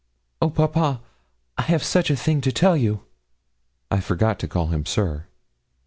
[0.41, 0.99] 'Oh, papa,
[1.59, 3.01] I have such a thing to tell you!'
[3.91, 5.27] I forgot to call him 'Sir.'